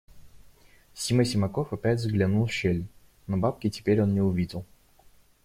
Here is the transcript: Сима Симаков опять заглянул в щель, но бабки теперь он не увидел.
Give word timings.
Сима 0.95 1.25
Симаков 1.25 1.73
опять 1.73 1.99
заглянул 2.01 2.47
в 2.47 2.51
щель, 2.51 2.87
но 3.27 3.37
бабки 3.37 3.69
теперь 3.69 4.01
он 4.01 4.15
не 4.15 4.21
увидел. 4.21 4.65